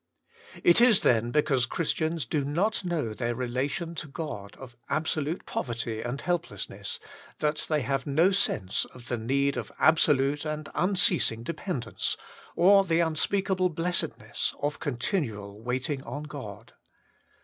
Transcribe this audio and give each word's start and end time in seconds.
It 0.63 0.81
is, 0.81 1.01
then, 1.01 1.29
because 1.29 1.67
Christians 1.67 2.25
do 2.25 2.43
not 2.43 2.83
know 2.83 3.13
their 3.13 3.35
relation 3.35 3.93
to 3.93 4.07
God 4.07 4.55
of 4.55 4.75
absolute 4.89 5.45
poverty 5.45 6.01
and 6.01 6.19
helplessness, 6.19 6.99
that 7.37 7.67
they 7.69 7.81
have 7.83 8.07
no 8.07 8.31
sense 8.31 8.85
of 8.85 9.09
the 9.09 9.17
need 9.19 9.57
of 9.57 9.71
absolute 9.77 10.43
and 10.43 10.67
unceasing 10.73 11.43
dependence, 11.43 12.17
or 12.55 12.83
the 12.83 12.99
unspeakable 13.01 13.69
blessedness 13.69 14.55
of 14.59 14.79
continual 14.79 15.61
wait 15.61 15.87
ing 15.87 16.01
on 16.01 16.23
God. 16.23 16.73